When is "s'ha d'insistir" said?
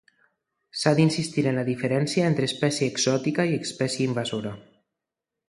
0.83-1.43